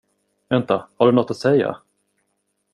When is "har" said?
0.97-1.05